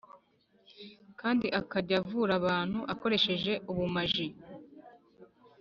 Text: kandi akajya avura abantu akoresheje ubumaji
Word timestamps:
kandi 1.19 1.47
akajya 1.59 1.95
avura 2.01 2.33
abantu 2.39 2.79
akoresheje 2.93 3.53
ubumaji 3.71 4.27